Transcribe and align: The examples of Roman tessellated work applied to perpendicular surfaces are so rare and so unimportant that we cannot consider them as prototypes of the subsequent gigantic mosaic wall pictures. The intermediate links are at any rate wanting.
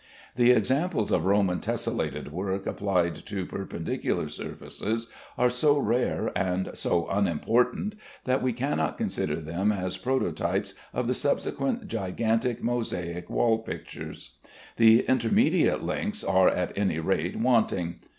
The 0.33 0.49
examples 0.49 1.11
of 1.11 1.25
Roman 1.25 1.59
tessellated 1.59 2.29
work 2.31 2.65
applied 2.65 3.13
to 3.27 3.45
perpendicular 3.45 4.29
surfaces 4.29 5.09
are 5.37 5.47
so 5.47 5.77
rare 5.77 6.31
and 6.35 6.71
so 6.73 7.05
unimportant 7.07 7.93
that 8.23 8.41
we 8.41 8.51
cannot 8.51 8.97
consider 8.97 9.35
them 9.35 9.71
as 9.71 9.97
prototypes 9.97 10.73
of 10.91 11.05
the 11.05 11.13
subsequent 11.13 11.87
gigantic 11.87 12.63
mosaic 12.63 13.29
wall 13.29 13.59
pictures. 13.59 14.39
The 14.77 15.01
intermediate 15.01 15.83
links 15.83 16.23
are 16.23 16.49
at 16.49 16.75
any 16.75 16.97
rate 16.99 17.35
wanting. 17.35 17.99